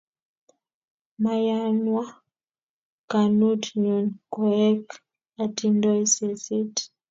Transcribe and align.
Mayanwa 1.23 2.05
konut 3.11 3.63
nyun 3.81 4.05
koek 4.33 4.85
atindoi 5.43 6.03
seset 6.15 6.73